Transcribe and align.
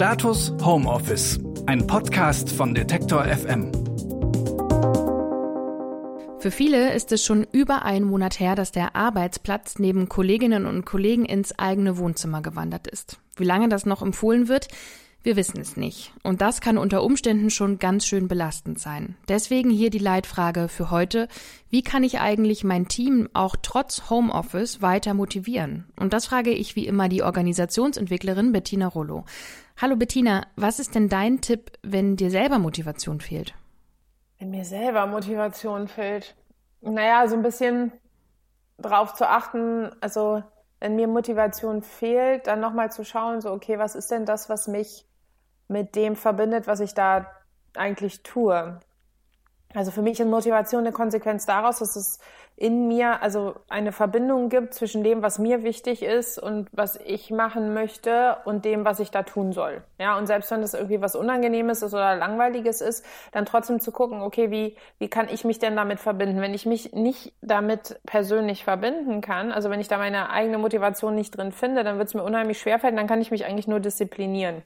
Status 0.00 0.54
Homeoffice, 0.64 1.38
ein 1.66 1.86
Podcast 1.86 2.50
von 2.50 2.74
Detektor 2.74 3.22
FM. 3.22 3.70
Für 6.38 6.50
viele 6.50 6.94
ist 6.94 7.12
es 7.12 7.22
schon 7.22 7.46
über 7.52 7.82
einen 7.84 8.06
Monat 8.06 8.40
her, 8.40 8.54
dass 8.54 8.72
der 8.72 8.96
Arbeitsplatz 8.96 9.78
neben 9.78 10.08
Kolleginnen 10.08 10.64
und 10.64 10.86
Kollegen 10.86 11.26
ins 11.26 11.58
eigene 11.58 11.98
Wohnzimmer 11.98 12.40
gewandert 12.40 12.86
ist. 12.86 13.18
Wie 13.36 13.44
lange 13.44 13.68
das 13.68 13.84
noch 13.84 14.00
empfohlen 14.00 14.48
wird, 14.48 14.68
wir 15.22 15.36
wissen 15.36 15.60
es 15.60 15.76
nicht. 15.76 16.12
Und 16.22 16.40
das 16.40 16.62
kann 16.62 16.78
unter 16.78 17.02
Umständen 17.02 17.50
schon 17.50 17.78
ganz 17.78 18.06
schön 18.06 18.26
belastend 18.26 18.78
sein. 18.78 19.16
Deswegen 19.28 19.68
hier 19.68 19.90
die 19.90 19.98
Leitfrage 19.98 20.68
für 20.68 20.90
heute. 20.90 21.28
Wie 21.68 21.82
kann 21.82 22.04
ich 22.04 22.20
eigentlich 22.20 22.64
mein 22.64 22.88
Team 22.88 23.28
auch 23.34 23.54
trotz 23.60 24.08
Homeoffice 24.08 24.80
weiter 24.80 25.12
motivieren? 25.12 25.84
Und 25.96 26.14
das 26.14 26.24
frage 26.24 26.52
ich 26.52 26.74
wie 26.74 26.86
immer 26.86 27.10
die 27.10 27.22
Organisationsentwicklerin 27.22 28.52
Bettina 28.52 28.86
Rollo. 28.86 29.26
Hallo 29.82 29.96
Bettina, 29.96 30.46
was 30.56 30.78
ist 30.78 30.94
denn 30.94 31.08
dein 31.08 31.40
Tipp, 31.40 31.72
wenn 31.82 32.14
dir 32.14 32.30
selber 32.30 32.58
Motivation 32.58 33.18
fehlt? 33.18 33.54
Wenn 34.38 34.50
mir 34.50 34.66
selber 34.66 35.06
Motivation 35.06 35.88
fehlt. 35.88 36.36
Naja, 36.82 37.26
so 37.26 37.34
ein 37.34 37.40
bisschen 37.40 37.90
drauf 38.76 39.14
zu 39.14 39.26
achten, 39.26 39.90
also 40.02 40.42
wenn 40.80 40.96
mir 40.96 41.08
Motivation 41.08 41.80
fehlt, 41.80 42.46
dann 42.46 42.60
nochmal 42.60 42.92
zu 42.92 43.06
schauen, 43.06 43.40
so, 43.40 43.52
okay, 43.52 43.78
was 43.78 43.94
ist 43.94 44.10
denn 44.10 44.26
das, 44.26 44.50
was 44.50 44.68
mich 44.68 45.06
mit 45.66 45.96
dem 45.96 46.14
verbindet, 46.14 46.66
was 46.66 46.80
ich 46.80 46.92
da 46.92 47.26
eigentlich 47.74 48.22
tue. 48.22 48.78
Also 49.72 49.92
für 49.92 50.02
mich 50.02 50.18
ist 50.18 50.26
Motivation 50.26 50.80
eine 50.80 50.92
Konsequenz 50.92 51.46
daraus, 51.46 51.78
dass 51.78 51.94
es 51.94 52.18
in 52.56 52.88
mir 52.88 53.22
also 53.22 53.54
eine 53.68 53.90
Verbindung 53.90 54.50
gibt 54.50 54.74
zwischen 54.74 55.02
dem, 55.02 55.22
was 55.22 55.38
mir 55.38 55.62
wichtig 55.62 56.02
ist 56.02 56.38
und 56.38 56.68
was 56.72 56.96
ich 56.96 57.30
machen 57.30 57.72
möchte 57.72 58.36
und 58.44 58.64
dem, 58.66 58.84
was 58.84 59.00
ich 59.00 59.10
da 59.10 59.22
tun 59.22 59.52
soll. 59.52 59.82
Ja, 59.98 60.18
und 60.18 60.26
selbst 60.26 60.50
wenn 60.50 60.60
das 60.60 60.74
irgendwie 60.74 61.00
was 61.00 61.14
Unangenehmes 61.14 61.82
ist 61.82 61.94
oder 61.94 62.16
Langweiliges 62.16 62.80
ist, 62.80 63.04
dann 63.32 63.46
trotzdem 63.46 63.80
zu 63.80 63.92
gucken, 63.92 64.20
okay, 64.20 64.50
wie, 64.50 64.76
wie 64.98 65.08
kann 65.08 65.28
ich 65.32 65.44
mich 65.44 65.58
denn 65.58 65.74
damit 65.74 66.00
verbinden? 66.00 66.40
Wenn 66.40 66.52
ich 66.52 66.66
mich 66.66 66.92
nicht 66.92 67.32
damit 67.40 67.98
persönlich 68.04 68.64
verbinden 68.64 69.22
kann, 69.22 69.52
also 69.52 69.70
wenn 69.70 69.80
ich 69.80 69.88
da 69.88 69.96
meine 69.96 70.30
eigene 70.30 70.58
Motivation 70.58 71.14
nicht 71.14 71.38
drin 71.38 71.52
finde, 71.52 71.84
dann 71.84 71.96
wird 71.96 72.08
es 72.08 72.14
mir 72.14 72.24
unheimlich 72.24 72.58
schwerfallen, 72.58 72.96
dann 72.96 73.06
kann 73.06 73.22
ich 73.22 73.30
mich 73.30 73.46
eigentlich 73.46 73.68
nur 73.68 73.80
disziplinieren 73.80 74.62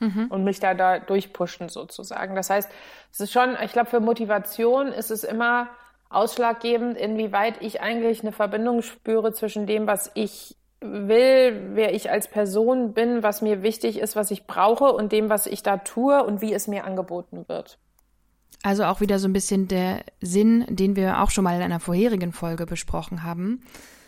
mhm. 0.00 0.26
und 0.30 0.44
mich 0.44 0.60
da, 0.60 0.74
da 0.74 0.98
durchpushen 0.98 1.68
sozusagen. 1.68 2.34
Das 2.34 2.50
heißt, 2.50 2.70
es 3.12 3.20
ist 3.20 3.32
schon, 3.32 3.56
ich 3.64 3.72
glaube, 3.72 3.90
für 3.90 4.00
Motivation 4.00 4.88
ist 4.88 5.10
es 5.10 5.24
immer 5.24 5.68
ausschlaggebend, 6.10 6.96
inwieweit 6.96 7.60
ich 7.60 7.80
eigentlich 7.80 8.22
eine 8.22 8.32
Verbindung 8.32 8.82
spüre 8.82 9.32
zwischen 9.32 9.66
dem, 9.66 9.86
was 9.86 10.10
ich 10.14 10.56
will, 10.80 11.70
wer 11.74 11.94
ich 11.94 12.10
als 12.10 12.28
Person 12.28 12.94
bin, 12.94 13.22
was 13.22 13.42
mir 13.42 13.62
wichtig 13.62 13.98
ist, 13.98 14.16
was 14.16 14.30
ich 14.30 14.46
brauche 14.46 14.92
und 14.92 15.12
dem, 15.12 15.28
was 15.28 15.46
ich 15.46 15.62
da 15.62 15.78
tue 15.78 16.24
und 16.24 16.40
wie 16.40 16.52
es 16.52 16.68
mir 16.68 16.84
angeboten 16.84 17.44
wird. 17.48 17.78
Also 18.62 18.84
auch 18.84 19.00
wieder 19.00 19.18
so 19.18 19.28
ein 19.28 19.32
bisschen 19.32 19.68
der 19.68 20.04
Sinn, 20.20 20.64
den 20.68 20.96
wir 20.96 21.22
auch 21.22 21.30
schon 21.30 21.44
mal 21.44 21.56
in 21.56 21.62
einer 21.62 21.80
vorherigen 21.80 22.32
Folge 22.32 22.66
besprochen 22.66 23.22
haben. 23.22 23.62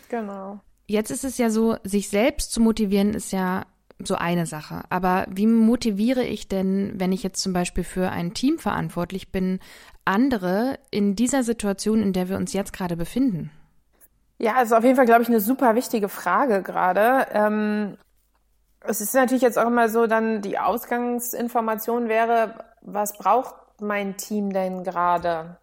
Genau. 0.09 0.59
Jetzt 0.87 1.09
ist 1.09 1.23
es 1.23 1.37
ja 1.37 1.49
so, 1.49 1.77
sich 1.83 2.09
selbst 2.09 2.51
zu 2.51 2.59
motivieren 2.59 3.13
ist 3.13 3.31
ja 3.31 3.65
so 4.07 4.15
eine 4.15 4.45
Sache. 4.45 4.83
Aber 4.89 5.25
wie 5.29 5.47
motiviere 5.47 6.23
ich 6.23 6.47
denn, 6.47 6.93
wenn 6.95 7.11
ich 7.11 7.23
jetzt 7.23 7.41
zum 7.41 7.53
Beispiel 7.53 7.83
für 7.83 8.09
ein 8.09 8.33
Team 8.33 8.59
verantwortlich 8.59 9.31
bin, 9.31 9.59
andere 10.05 10.79
in 10.89 11.15
dieser 11.15 11.43
Situation, 11.43 12.01
in 12.01 12.13
der 12.13 12.29
wir 12.29 12.37
uns 12.37 12.53
jetzt 12.53 12.73
gerade 12.73 12.97
befinden? 12.97 13.51
Ja, 14.39 14.55
also 14.55 14.75
auf 14.75 14.83
jeden 14.83 14.95
Fall, 14.95 15.05
glaube 15.05 15.21
ich, 15.21 15.29
eine 15.29 15.39
super 15.39 15.75
wichtige 15.75 16.09
Frage 16.09 16.63
gerade. 16.63 17.27
Ähm, 17.31 17.97
es 18.79 18.99
ist 18.99 19.13
natürlich 19.13 19.43
jetzt 19.43 19.59
auch 19.59 19.67
immer 19.67 19.89
so, 19.89 20.07
dann 20.07 20.41
die 20.41 20.57
Ausgangsinformation 20.57 22.09
wäre, 22.09 22.55
was 22.81 23.13
braucht 23.13 23.53
mein 23.79 24.17
Team 24.17 24.51
denn 24.51 24.83
gerade? 24.83 25.57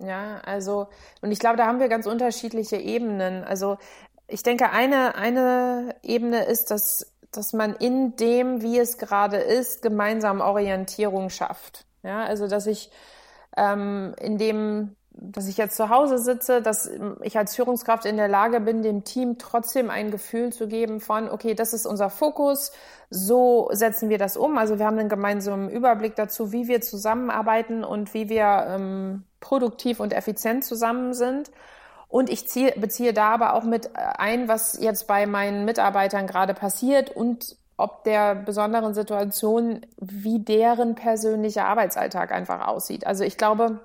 Ja, 0.00 0.40
also, 0.44 0.88
und 1.20 1.30
ich 1.30 1.38
glaube, 1.38 1.56
da 1.56 1.66
haben 1.66 1.80
wir 1.80 1.88
ganz 1.88 2.06
unterschiedliche 2.06 2.76
Ebenen. 2.76 3.44
Also, 3.44 3.78
ich 4.26 4.42
denke, 4.42 4.70
eine, 4.70 5.14
eine 5.16 5.94
Ebene 6.02 6.44
ist, 6.44 6.70
dass 6.70 7.13
dass 7.36 7.52
man 7.52 7.74
in 7.74 8.16
dem, 8.16 8.62
wie 8.62 8.78
es 8.78 8.98
gerade 8.98 9.36
ist, 9.36 9.82
gemeinsam 9.82 10.40
Orientierung 10.40 11.30
schafft. 11.30 11.84
Ja, 12.02 12.24
also 12.24 12.48
dass 12.48 12.66
ich 12.66 12.90
ähm, 13.56 14.14
in 14.20 14.38
dem, 14.38 14.96
dass 15.10 15.48
ich 15.48 15.56
jetzt 15.56 15.76
zu 15.76 15.88
Hause 15.88 16.18
sitze, 16.18 16.60
dass 16.60 16.90
ich 17.22 17.38
als 17.38 17.54
Führungskraft 17.54 18.04
in 18.04 18.16
der 18.16 18.28
Lage 18.28 18.60
bin, 18.60 18.82
dem 18.82 19.04
Team 19.04 19.38
trotzdem 19.38 19.88
ein 19.88 20.10
Gefühl 20.10 20.52
zu 20.52 20.66
geben 20.66 21.00
von, 21.00 21.30
okay, 21.30 21.54
das 21.54 21.72
ist 21.72 21.86
unser 21.86 22.10
Fokus, 22.10 22.72
so 23.10 23.68
setzen 23.72 24.08
wir 24.08 24.18
das 24.18 24.36
um. 24.36 24.58
Also 24.58 24.78
wir 24.78 24.86
haben 24.86 24.98
einen 24.98 25.08
gemeinsamen 25.08 25.70
Überblick 25.70 26.16
dazu, 26.16 26.52
wie 26.52 26.66
wir 26.66 26.80
zusammenarbeiten 26.80 27.84
und 27.84 28.12
wie 28.12 28.28
wir 28.28 28.66
ähm, 28.68 29.24
produktiv 29.40 30.00
und 30.00 30.12
effizient 30.12 30.64
zusammen 30.64 31.14
sind. 31.14 31.50
Und 32.14 32.30
ich 32.30 32.46
ziehe, 32.46 32.70
beziehe 32.76 33.12
da 33.12 33.30
aber 33.30 33.54
auch 33.54 33.64
mit 33.64 33.90
ein, 33.96 34.46
was 34.46 34.78
jetzt 34.80 35.08
bei 35.08 35.26
meinen 35.26 35.64
Mitarbeitern 35.64 36.28
gerade 36.28 36.54
passiert 36.54 37.10
und 37.10 37.56
ob 37.76 38.04
der 38.04 38.36
besonderen 38.36 38.94
Situation, 38.94 39.84
wie 39.96 40.38
deren 40.38 40.94
persönlicher 40.94 41.64
Arbeitsalltag 41.66 42.30
einfach 42.30 42.68
aussieht. 42.68 43.04
Also 43.04 43.24
ich 43.24 43.36
glaube, 43.36 43.80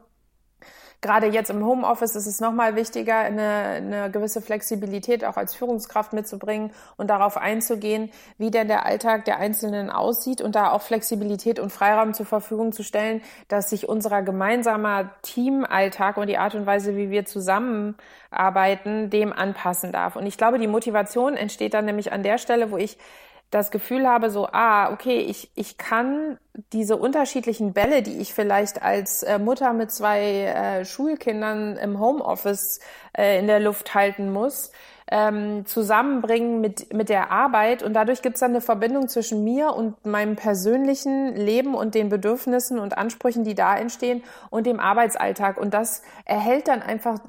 Gerade 1.02 1.28
jetzt 1.28 1.50
im 1.50 1.66
Homeoffice 1.66 2.16
ist 2.16 2.28
es 2.28 2.42
nochmal 2.42 2.76
wichtiger, 2.76 3.20
eine, 3.20 3.44
eine 3.44 4.12
gewisse 4.12 4.42
Flexibilität 4.42 5.24
auch 5.24 5.38
als 5.38 5.56
Führungskraft 5.56 6.12
mitzubringen 6.12 6.72
und 6.98 7.10
darauf 7.10 7.38
einzugehen, 7.38 8.12
wie 8.38 8.52
denn 8.52 8.68
der 8.68 8.86
Alltag 8.86 9.24
der 9.24 9.38
Einzelnen 9.38 9.90
aussieht 9.90 10.42
und 10.42 10.56
da 10.56 10.72
auch 10.72 10.82
Flexibilität 10.82 11.58
und 11.58 11.72
Freiraum 11.72 12.14
zur 12.14 12.26
Verfügung 12.26 12.74
zu 12.74 12.84
stellen, 12.84 13.22
dass 13.48 13.70
sich 13.70 13.88
unser 13.88 14.22
gemeinsamer 14.24 15.12
Teamalltag 15.22 16.18
und 16.18 16.28
die 16.28 16.38
Art 16.38 16.56
und 16.56 16.66
Weise, 16.66 16.98
wie 16.98 17.10
wir 17.10 17.24
zusammenarbeiten, 17.24 19.10
dem 19.10 19.32
anpassen 19.32 19.94
darf. 19.94 20.18
Und 20.18 20.26
ich 20.26 20.38
glaube, 20.38 20.60
die 20.60 20.68
Motivation 20.68 21.38
entsteht 21.38 21.74
dann 21.74 21.86
nämlich 21.86 22.12
an 22.12 22.24
der 22.24 22.38
Stelle, 22.38 22.72
wo 22.72 22.78
ich 22.78 22.98
das 23.52 23.72
Gefühl 23.72 24.08
habe, 24.08 24.30
so, 24.30 24.48
ah, 24.52 24.92
okay, 24.92 25.20
ich, 25.20 25.52
ich 25.56 25.78
kann 25.78 26.38
diese 26.72 26.98
unterschiedlichen 26.98 27.74
Bälle, 27.74 28.04
die 28.04 28.20
ich 28.20 28.34
vielleicht 28.34 28.82
als 28.82 29.24
äh, 29.24 29.40
Mutter 29.40 29.74
mit 29.74 29.92
zwei 29.92 30.22
äh, 30.22 30.86
Schulkindern 30.86 31.78
im 31.78 32.00
Homeoffice 32.00 32.80
äh, 33.18 33.40
in 33.40 33.48
der 33.48 33.60
Luft 33.60 33.96
halten 33.96 34.32
muss, 34.32 34.72
ähm, 35.12 35.66
zusammenbringen 35.66 36.62
mit, 36.62 36.94
mit 36.94 37.10
der 37.10 37.32
Arbeit. 37.32 37.82
Und 37.82 37.94
dadurch 37.94 38.22
gibt 38.22 38.36
es 38.36 38.42
dann 38.42 38.52
eine 38.52 38.62
Verbindung 38.62 39.08
zwischen 39.08 39.44
mir 39.44 39.74
und 39.74 40.06
meinem 40.06 40.36
persönlichen 40.36 41.36
Leben 41.36 41.74
und 41.74 41.96
den 41.96 42.10
Bedürfnissen 42.10 42.78
und 42.78 42.98
Ansprüchen, 42.98 43.44
die 43.44 43.56
da 43.56 43.76
entstehen 43.76 44.24
und 44.52 44.68
dem 44.68 44.80
Arbeitsalltag. 44.80 45.58
Und 45.58 45.74
das 45.74 46.04
erhält 46.26 46.68
dann 46.68 46.84
einfach 46.84 47.20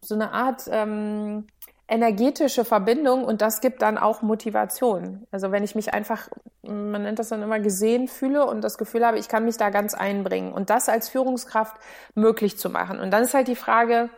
so 0.00 0.14
eine 0.14 0.32
Art 0.32 0.62
ähm, 0.70 1.48
energetische 1.88 2.64
Verbindung 2.64 3.24
und 3.24 3.42
das 3.42 3.60
gibt 3.60 3.82
dann 3.82 3.96
auch 3.96 4.22
Motivation. 4.22 5.26
Also 5.30 5.52
wenn 5.52 5.62
ich 5.62 5.74
mich 5.74 5.94
einfach, 5.94 6.28
man 6.62 7.02
nennt 7.02 7.18
das 7.18 7.28
dann 7.28 7.42
immer 7.42 7.60
gesehen 7.60 8.08
fühle 8.08 8.44
und 8.46 8.62
das 8.62 8.76
Gefühl 8.76 9.06
habe, 9.06 9.18
ich 9.18 9.28
kann 9.28 9.44
mich 9.44 9.56
da 9.56 9.70
ganz 9.70 9.94
einbringen 9.94 10.52
und 10.52 10.68
das 10.70 10.88
als 10.88 11.08
Führungskraft 11.08 11.76
möglich 12.14 12.58
zu 12.58 12.70
machen. 12.70 12.98
Und 12.98 13.12
dann 13.12 13.22
ist 13.22 13.34
halt 13.34 13.46
die 13.46 13.56
Frage, 13.56 14.10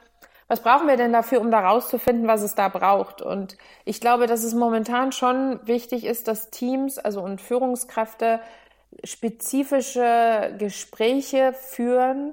was 0.46 0.60
brauchen 0.60 0.88
wir 0.88 0.96
denn 0.96 1.12
dafür, 1.12 1.42
um 1.42 1.50
da 1.50 1.60
rauszufinden, 1.60 2.26
was 2.26 2.40
es 2.40 2.54
da 2.54 2.68
braucht? 2.68 3.20
Und 3.20 3.58
ich 3.84 4.00
glaube, 4.00 4.26
dass 4.26 4.44
es 4.44 4.54
momentan 4.54 5.12
schon 5.12 5.60
wichtig 5.66 6.06
ist, 6.06 6.26
dass 6.26 6.50
Teams, 6.50 6.98
also 6.98 7.20
und 7.20 7.42
Führungskräfte 7.42 8.40
spezifische 9.04 10.54
Gespräche 10.58 11.52
führen. 11.52 12.32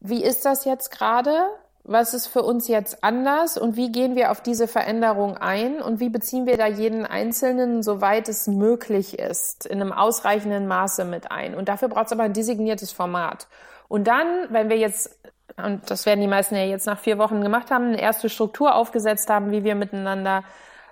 Wie 0.00 0.24
ist 0.24 0.44
das 0.44 0.64
jetzt 0.64 0.90
gerade? 0.90 1.48
Was 1.84 2.14
ist 2.14 2.26
für 2.26 2.42
uns 2.42 2.66
jetzt 2.66 3.04
anders 3.04 3.58
und 3.58 3.76
wie 3.76 3.92
gehen 3.92 4.16
wir 4.16 4.30
auf 4.30 4.40
diese 4.40 4.66
Veränderung 4.66 5.36
ein 5.36 5.82
und 5.82 6.00
wie 6.00 6.08
beziehen 6.08 6.46
wir 6.46 6.56
da 6.56 6.66
jeden 6.66 7.04
Einzelnen, 7.04 7.82
soweit 7.82 8.28
es 8.30 8.46
möglich 8.46 9.18
ist, 9.18 9.66
in 9.66 9.82
einem 9.82 9.92
ausreichenden 9.92 10.66
Maße 10.66 11.04
mit 11.04 11.30
ein. 11.30 11.54
Und 11.54 11.68
dafür 11.68 11.88
braucht 11.88 12.06
es 12.06 12.12
aber 12.12 12.22
ein 12.22 12.32
designiertes 12.32 12.90
Format. 12.90 13.48
Und 13.86 14.06
dann, 14.08 14.26
wenn 14.48 14.70
wir 14.70 14.78
jetzt, 14.78 15.18
und 15.58 15.90
das 15.90 16.06
werden 16.06 16.22
die 16.22 16.26
meisten 16.26 16.54
ja 16.56 16.64
jetzt 16.64 16.86
nach 16.86 16.98
vier 16.98 17.18
Wochen 17.18 17.42
gemacht 17.42 17.70
haben, 17.70 17.88
eine 17.88 18.00
erste 18.00 18.30
Struktur 18.30 18.74
aufgesetzt 18.74 19.28
haben, 19.28 19.50
wie 19.50 19.62
wir 19.62 19.74
miteinander 19.74 20.42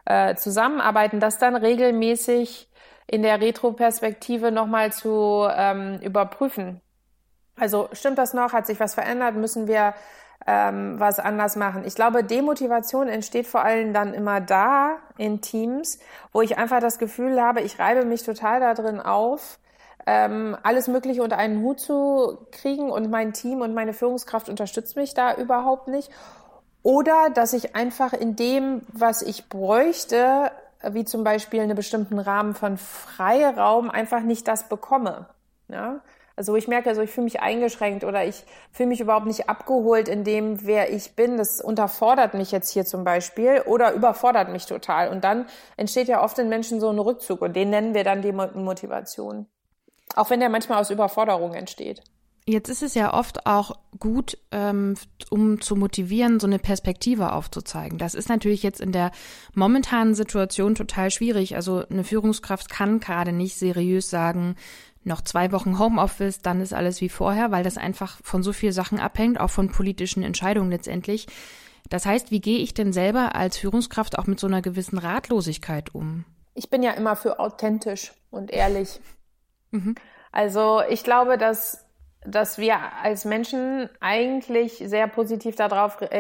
äh, 0.05 0.35
zusammenarbeiten, 0.35 1.21
das 1.21 1.39
dann 1.39 1.56
regelmäßig 1.56 2.69
in 3.06 3.23
der 3.23 3.41
Retroperspektive 3.41 4.53
nochmal 4.53 4.93
zu 4.93 5.49
ähm, 5.50 6.00
überprüfen. 6.03 6.83
Also 7.56 7.89
stimmt 7.93 8.19
das 8.19 8.35
noch? 8.35 8.53
Hat 8.53 8.67
sich 8.67 8.79
was 8.79 8.94
verändert? 8.94 9.37
Müssen 9.37 9.67
wir 9.67 9.94
ähm, 10.47 10.99
was 10.99 11.19
anders 11.19 11.56
machen. 11.56 11.85
Ich 11.85 11.94
glaube, 11.94 12.25
Demotivation 12.25 13.09
entsteht 13.09 13.47
vor 13.47 13.62
allem 13.62 13.93
dann 13.93 14.15
immer 14.15 14.41
da 14.41 14.99
in 15.17 15.41
Teams, 15.41 15.99
wo 16.33 16.43
ich 16.43 16.59
einfach 16.59 16.81
das 16.81 16.99
Gefühl 16.99 17.41
habe, 17.41 17.61
ich 17.61 17.79
reibe 17.79 18.05
mich 18.05 18.25
total 18.25 18.61
da 18.61 18.75
drin 18.75 19.00
auf, 19.00 19.59
ähm, 20.06 20.56
alles 20.62 20.89
Mögliche 20.89 21.23
unter 21.23 21.39
einen 21.39 21.62
Hut 21.62 21.81
zu 21.81 22.39
kriegen 22.50 22.91
und 22.91 23.11
mein 23.11 23.33
Team 23.33 23.61
und 23.61 23.75
meine 23.75 23.93
Führungskraft 23.93 24.49
unterstützt 24.49 24.97
mich 24.97 25.15
da 25.15 25.35
überhaupt 25.37 25.89
nicht. 25.89 26.11
Oder 26.83 27.31
dass 27.31 27.53
ich 27.53 27.77
einfach 27.77 28.12
in 28.12 28.35
dem, 28.35 28.83
was 28.93 29.23
ich 29.23 29.49
bräuchte, 29.49 30.50
wie 30.83 31.05
zum 31.05 31.23
Beispiel 31.23 31.61
einen 31.61 31.77
bestimmten 31.77 32.19
Rahmen 32.19 32.55
von 32.55 32.77
Freiraum, 32.77 33.89
einfach 33.89 34.23
nicht 34.23 34.49
das 34.49 34.69
bekomme. 34.69 35.27
Ja? 35.69 36.00
Also 36.37 36.56
ich 36.56 36.69
merke, 36.69 36.88
also 36.88 37.02
ich 37.02 37.11
fühle 37.11 37.25
mich 37.25 37.40
eingeschränkt 37.40 38.05
oder 38.05 38.25
ich 38.25 38.44
fühle 38.70 38.88
mich 38.88 39.00
überhaupt 39.00 39.26
nicht 39.26 39.49
abgeholt 39.49 40.08
in 40.08 40.25
dem, 40.25 40.64
wer 40.67 40.93
ich 40.93 41.14
bin. 41.14 41.37
Das 41.37 41.61
unterfordert 41.61 42.34
mich 42.34 42.52
jetzt 42.52 42.70
hier 42.70 42.84
zum 42.84 43.05
Beispiel 43.05 43.62
oder 43.67 43.93
überfordert 43.93 44.50
mich 44.50 44.67
total. 44.67 45.08
Und 45.08 45.25
dann 45.25 45.46
entsteht 45.76 46.08
ja 46.08 46.23
oft 46.23 46.38
in 46.38 46.49
Menschen 46.49 46.81
so 46.81 46.88
ein 46.88 46.99
Rückzug 46.99 47.43
und 47.43 47.55
den 47.55 47.70
nennen 47.70 47.94
wir 47.94 48.05
dann 48.05 48.23
die 48.23 48.32
Motivation. 48.32 49.46
Auch 50.14 50.31
wenn 50.31 50.40
der 50.40 50.49
manchmal 50.49 50.81
aus 50.81 50.90
Überforderung 50.90 51.55
entsteht. 51.55 52.02
Jetzt 52.44 52.69
ist 52.69 52.82
es 52.82 52.94
ja 52.94 53.14
oft 53.14 53.46
auch 53.46 53.79
gut, 54.00 54.37
ähm, 54.50 54.96
um 55.31 55.61
zu 55.61 55.76
motivieren, 55.76 56.40
so 56.40 56.49
eine 56.49 56.58
Perspektive 56.58 57.32
aufzuzeigen. 57.32 57.99
Das 57.99 58.14
ist 58.14 58.29
natürlich 58.29 58.64
jetzt 58.64 58.81
in 58.81 58.90
der 58.90 59.12
momentanen 59.55 60.17
Situation 60.17 60.75
total 60.75 61.12
schwierig. 61.12 61.55
Also 61.55 61.84
eine 61.88 62.02
Führungskraft 62.02 62.69
kann 62.69 62.99
gerade 62.99 63.32
nicht 63.32 63.56
seriös 63.56 64.11
sagen, 64.11 64.56
noch 65.05 65.21
zwei 65.21 65.53
Wochen 65.53 65.79
Homeoffice, 65.79 66.41
dann 66.41 66.61
ist 66.61 66.73
alles 66.73 67.01
wie 67.01 67.09
vorher, 67.09 67.51
weil 67.51 67.65
das 67.65 67.79
einfach 67.79 68.19
von 68.23 68.43
so 68.43 68.53
vielen 68.53 68.73
Sachen 68.73 69.01
abhängt, 69.01 69.41
auch 69.41 69.51
von 69.51 69.71
politischen 69.71 70.23
Entscheidungen 70.23 70.71
letztendlich. 70.71 71.27
Das 71.89 72.07
heißt, 72.07 72.31
wie 72.31 72.41
gehe 72.41 72.59
ich 72.59 72.75
denn 72.75 72.93
selber 72.93 73.35
als 73.35 73.59
Führungskraft 73.59 74.19
auch 74.19 74.27
mit 74.27 74.39
so 74.39 74.47
einer 74.47 74.63
gewissen 74.63 74.99
Ratlosigkeit 74.99 75.95
um? 75.95 76.25
Ich 76.55 76.71
bin 76.71 76.83
ja 76.83 76.93
immer 76.93 77.17
für 77.17 77.39
authentisch 77.39 78.13
und 78.31 78.51
ehrlich. 78.51 79.01
Mhm. 79.71 79.95
Also 80.31 80.83
ich 80.89 81.05
glaube, 81.05 81.39
dass, 81.39 81.85
dass 82.25 82.59
wir 82.59 82.79
als 83.03 83.25
Menschen 83.25 83.89
eigentlich 84.01 84.83
sehr 84.85 85.09
positiv 85.09 85.57
darauf 85.57 86.01
äh, 86.01 86.19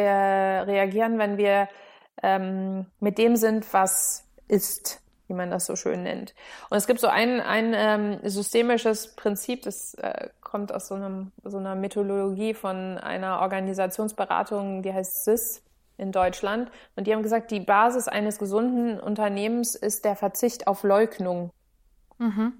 reagieren, 0.60 1.18
wenn 1.18 1.38
wir 1.38 1.68
ähm, 2.22 2.86
mit 3.00 3.18
dem 3.18 3.36
sind, 3.36 3.72
was 3.72 4.24
ist 4.48 5.01
wie 5.32 5.36
man 5.36 5.50
das 5.50 5.64
so 5.64 5.76
schön 5.76 6.02
nennt. 6.02 6.34
Und 6.68 6.76
es 6.76 6.86
gibt 6.86 7.00
so 7.00 7.08
ein, 7.08 7.40
ein 7.40 7.72
ähm, 7.74 8.18
systemisches 8.22 9.16
Prinzip, 9.16 9.62
das 9.62 9.94
äh, 9.94 10.28
kommt 10.40 10.72
aus 10.74 10.88
so, 10.88 10.94
einem, 10.94 11.32
so 11.42 11.56
einer 11.56 11.74
Methodologie 11.74 12.52
von 12.52 12.98
einer 12.98 13.40
Organisationsberatung, 13.40 14.82
die 14.82 14.92
heißt 14.92 15.24
SIS 15.24 15.62
in 15.96 16.12
Deutschland. 16.12 16.70
Und 16.96 17.06
die 17.06 17.14
haben 17.14 17.22
gesagt, 17.22 17.50
die 17.50 17.60
Basis 17.60 18.08
eines 18.08 18.38
gesunden 18.38 19.00
Unternehmens 19.00 19.74
ist 19.74 20.04
der 20.04 20.16
Verzicht 20.16 20.66
auf 20.66 20.82
Leugnung. 20.82 21.50
Mhm. 22.18 22.52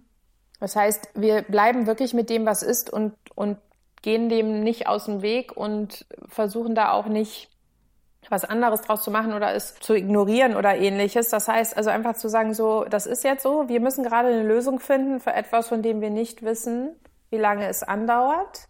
Das 0.59 0.75
heißt, 0.75 1.11
wir 1.15 1.43
bleiben 1.43 1.87
wirklich 1.87 2.15
mit 2.15 2.31
dem, 2.31 2.47
was 2.47 2.63
ist 2.63 2.91
und, 2.91 3.13
und 3.35 3.59
gehen 4.01 4.29
dem 4.31 4.63
nicht 4.63 4.87
aus 4.87 5.05
dem 5.05 5.21
Weg 5.21 5.57
und 5.57 6.07
versuchen 6.29 6.75
da 6.75 6.93
auch 6.93 7.07
nicht 7.07 7.51
was 8.31 8.45
anderes 8.45 8.83
draus 8.83 9.03
zu 9.03 9.11
machen 9.11 9.33
oder 9.33 9.55
es 9.55 9.75
zu 9.77 9.95
ignorieren 9.95 10.57
oder 10.57 10.77
ähnliches. 10.77 11.29
Das 11.29 11.49
heißt 11.49 11.77
also 11.77 11.91
einfach 11.91 12.15
zu 12.15 12.29
sagen, 12.29 12.55
so, 12.55 12.85
das 12.85 13.07
ist 13.07 13.25
jetzt 13.25 13.43
so, 13.43 13.69
wir 13.69 13.81
müssen 13.81 14.05
gerade 14.05 14.29
eine 14.29 14.43
Lösung 14.43 14.81
finden 14.81 15.21
für 15.21 15.33
etwas, 15.33 15.69
von 15.69 15.83
dem 15.83 16.01
wir 16.01 16.11
nicht 16.11 16.43
wissen, 16.43 16.97
wie 17.31 17.39
lange 17.39 17.67
es 17.67 17.83
andauert. 17.83 18.69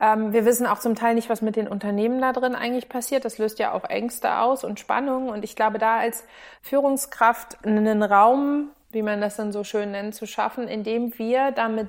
Ähm, 0.00 0.32
wir 0.32 0.44
wissen 0.46 0.66
auch 0.66 0.78
zum 0.78 0.94
Teil 0.94 1.14
nicht, 1.14 1.28
was 1.28 1.42
mit 1.42 1.56
den 1.56 1.68
Unternehmen 1.68 2.20
da 2.20 2.32
drin 2.32 2.54
eigentlich 2.54 2.88
passiert. 2.88 3.24
Das 3.24 3.38
löst 3.38 3.58
ja 3.58 3.72
auch 3.72 3.84
Ängste 3.84 4.38
aus 4.38 4.64
und 4.64 4.80
Spannungen. 4.80 5.28
Und 5.28 5.44
ich 5.44 5.54
glaube, 5.54 5.78
da 5.78 5.98
als 5.98 6.24
Führungskraft 6.62 7.64
einen 7.64 8.02
Raum, 8.02 8.70
wie 8.90 9.02
man 9.02 9.20
das 9.20 9.36
dann 9.36 9.52
so 9.52 9.62
schön 9.62 9.90
nennt, 9.92 10.14
zu 10.14 10.26
schaffen, 10.26 10.66
in 10.66 10.84
dem 10.84 11.16
wir 11.18 11.52
damit 11.52 11.88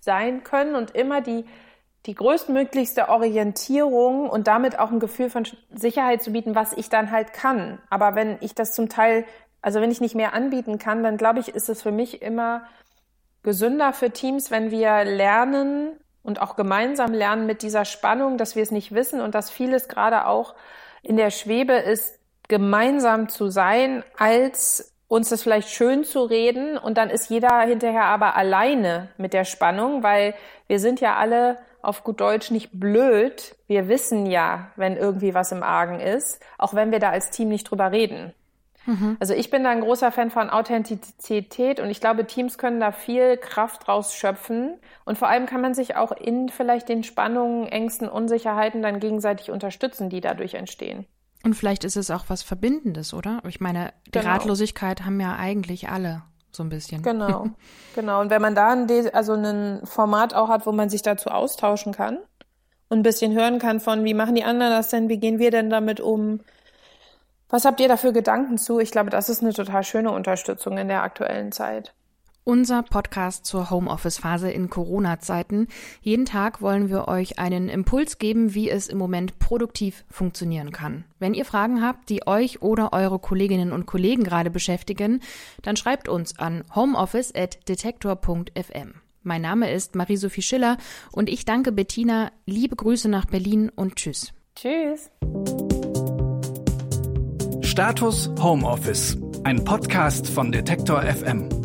sein 0.00 0.42
können 0.42 0.74
und 0.74 0.90
immer 0.96 1.20
die 1.20 1.44
die 2.06 2.14
größtmöglichste 2.14 3.08
Orientierung 3.08 4.28
und 4.28 4.48
damit 4.48 4.78
auch 4.78 4.90
ein 4.90 5.00
Gefühl 5.00 5.30
von 5.30 5.44
Sicherheit 5.72 6.22
zu 6.22 6.32
bieten, 6.32 6.54
was 6.54 6.72
ich 6.72 6.88
dann 6.88 7.10
halt 7.10 7.32
kann. 7.32 7.78
Aber 7.90 8.14
wenn 8.14 8.38
ich 8.40 8.54
das 8.54 8.72
zum 8.72 8.88
Teil, 8.88 9.24
also 9.60 9.80
wenn 9.80 9.90
ich 9.90 10.00
nicht 10.00 10.16
mehr 10.16 10.34
anbieten 10.34 10.78
kann, 10.78 11.02
dann 11.02 11.16
glaube 11.16 11.38
ich, 11.38 11.48
ist 11.48 11.68
es 11.68 11.82
für 11.82 11.92
mich 11.92 12.20
immer 12.20 12.62
gesünder 13.44 13.92
für 13.92 14.10
Teams, 14.10 14.50
wenn 14.50 14.70
wir 14.70 15.04
lernen 15.04 15.92
und 16.22 16.40
auch 16.40 16.56
gemeinsam 16.56 17.12
lernen 17.12 17.46
mit 17.46 17.62
dieser 17.62 17.84
Spannung, 17.84 18.36
dass 18.36 18.56
wir 18.56 18.62
es 18.62 18.70
nicht 18.70 18.92
wissen 18.92 19.20
und 19.20 19.34
dass 19.34 19.50
vieles 19.50 19.88
gerade 19.88 20.26
auch 20.26 20.54
in 21.02 21.16
der 21.16 21.30
Schwebe 21.30 21.74
ist, 21.74 22.18
gemeinsam 22.48 23.28
zu 23.28 23.48
sein, 23.48 24.04
als 24.18 24.92
uns 25.08 25.28
das 25.28 25.42
vielleicht 25.42 25.68
schön 25.68 26.04
zu 26.04 26.22
reden 26.22 26.78
und 26.78 26.96
dann 26.96 27.10
ist 27.10 27.28
jeder 27.28 27.60
hinterher 27.60 28.04
aber 28.04 28.34
alleine 28.36 29.08
mit 29.18 29.34
der 29.34 29.44
Spannung, 29.44 30.02
weil 30.02 30.34
wir 30.68 30.80
sind 30.80 31.00
ja 31.00 31.16
alle 31.16 31.58
auf 31.82 32.04
gut 32.04 32.20
Deutsch 32.20 32.50
nicht 32.50 32.70
blöd. 32.72 33.56
Wir 33.66 33.88
wissen 33.88 34.26
ja, 34.26 34.70
wenn 34.76 34.96
irgendwie 34.96 35.34
was 35.34 35.52
im 35.52 35.62
Argen 35.62 36.00
ist, 36.00 36.40
auch 36.58 36.74
wenn 36.74 36.92
wir 36.92 37.00
da 37.00 37.10
als 37.10 37.30
Team 37.30 37.48
nicht 37.48 37.64
drüber 37.64 37.92
reden. 37.92 38.32
Mhm. 38.86 39.16
Also 39.20 39.34
ich 39.34 39.50
bin 39.50 39.64
da 39.64 39.70
ein 39.70 39.80
großer 39.80 40.10
Fan 40.10 40.30
von 40.30 40.50
Authentizität 40.50 41.80
und 41.80 41.90
ich 41.90 42.00
glaube, 42.00 42.26
Teams 42.26 42.58
können 42.58 42.80
da 42.80 42.92
viel 42.92 43.36
Kraft 43.36 43.88
rausschöpfen 43.88 44.78
und 45.04 45.18
vor 45.18 45.28
allem 45.28 45.46
kann 45.46 45.60
man 45.60 45.74
sich 45.74 45.96
auch 45.96 46.12
in 46.12 46.48
vielleicht 46.48 46.88
den 46.88 47.04
Spannungen, 47.04 47.68
Ängsten, 47.68 48.08
Unsicherheiten 48.08 48.82
dann 48.82 49.00
gegenseitig 49.00 49.50
unterstützen, 49.50 50.08
die 50.08 50.20
dadurch 50.20 50.54
entstehen. 50.54 51.06
Und 51.44 51.54
vielleicht 51.54 51.84
ist 51.84 51.96
es 51.96 52.10
auch 52.10 52.24
was 52.28 52.42
Verbindendes, 52.42 53.14
oder? 53.14 53.42
Ich 53.48 53.60
meine, 53.60 53.92
die 54.06 54.12
genau. 54.12 54.30
Ratlosigkeit 54.30 55.04
haben 55.04 55.20
ja 55.20 55.36
eigentlich 55.36 55.88
alle 55.88 56.22
so 56.54 56.62
ein 56.62 56.68
bisschen. 56.68 57.02
Genau, 57.02 57.46
genau. 57.94 58.20
Und 58.20 58.30
wenn 58.30 58.42
man 58.42 58.54
da 58.54 58.68
ein, 58.72 58.88
also 59.14 59.34
ein 59.34 59.80
Format 59.84 60.34
auch 60.34 60.48
hat, 60.48 60.66
wo 60.66 60.72
man 60.72 60.88
sich 60.88 61.02
dazu 61.02 61.30
austauschen 61.30 61.92
kann 61.92 62.18
und 62.88 63.00
ein 63.00 63.02
bisschen 63.02 63.32
hören 63.32 63.58
kann 63.58 63.80
von, 63.80 64.04
wie 64.04 64.14
machen 64.14 64.34
die 64.34 64.44
anderen 64.44 64.72
das 64.72 64.88
denn, 64.88 65.08
wie 65.08 65.18
gehen 65.18 65.38
wir 65.38 65.50
denn 65.50 65.70
damit 65.70 66.00
um, 66.00 66.40
was 67.48 67.64
habt 67.64 67.80
ihr 67.80 67.88
dafür 67.88 68.12
Gedanken 68.12 68.58
zu? 68.58 68.78
Ich 68.78 68.90
glaube, 68.90 69.10
das 69.10 69.28
ist 69.28 69.42
eine 69.42 69.52
total 69.52 69.84
schöne 69.84 70.10
Unterstützung 70.10 70.78
in 70.78 70.88
der 70.88 71.02
aktuellen 71.02 71.52
Zeit. 71.52 71.94
Unser 72.44 72.82
Podcast 72.82 73.46
zur 73.46 73.70
Homeoffice-Phase 73.70 74.50
in 74.50 74.68
Corona-Zeiten. 74.68 75.68
Jeden 76.00 76.26
Tag 76.26 76.60
wollen 76.60 76.90
wir 76.90 77.06
euch 77.06 77.38
einen 77.38 77.68
Impuls 77.68 78.18
geben, 78.18 78.52
wie 78.54 78.68
es 78.68 78.88
im 78.88 78.98
Moment 78.98 79.38
produktiv 79.38 80.04
funktionieren 80.10 80.72
kann. 80.72 81.04
Wenn 81.20 81.34
ihr 81.34 81.44
Fragen 81.44 81.82
habt, 81.82 82.08
die 82.08 82.26
euch 82.26 82.60
oder 82.60 82.92
eure 82.92 83.20
Kolleginnen 83.20 83.70
und 83.70 83.86
Kollegen 83.86 84.24
gerade 84.24 84.50
beschäftigen, 84.50 85.20
dann 85.62 85.76
schreibt 85.76 86.08
uns 86.08 86.36
an 86.38 86.64
homeoffice.detektor.fm. 86.74 88.94
Mein 89.22 89.42
Name 89.42 89.70
ist 89.70 89.94
Marie-Sophie 89.94 90.42
Schiller 90.42 90.78
und 91.12 91.28
ich 91.28 91.44
danke 91.44 91.70
Bettina. 91.70 92.32
Liebe 92.44 92.74
Grüße 92.74 93.08
nach 93.08 93.26
Berlin 93.26 93.70
und 93.72 93.94
tschüss. 93.94 94.32
Tschüss. 94.56 95.12
Status 97.60 98.28
Homeoffice. 98.40 99.16
Ein 99.44 99.62
Podcast 99.64 100.28
von 100.28 100.50
Detektor 100.50 101.02
FM. 101.02 101.61